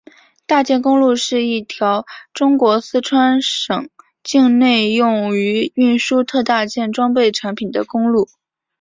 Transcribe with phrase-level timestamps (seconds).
[0.47, 3.87] 大件公路是一条中国四川省
[4.23, 8.27] 境内用于运输特大件装备产品的公路。